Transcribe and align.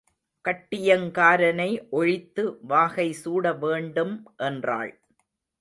கட்டியங் 0.45 1.05
காரனை 1.17 1.69
ஒழித்து 1.89 2.45
வாகை 2.61 3.07
சூட 3.13 3.53
வேண்டும் 3.53 4.15
என்றாள். 4.37 4.93